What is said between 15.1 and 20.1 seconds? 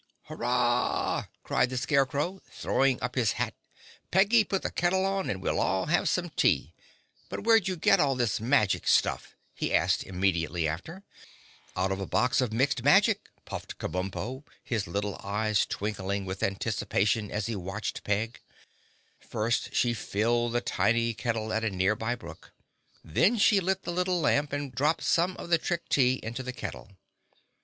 eyes twinkling with anticipation as he watched Peg. First she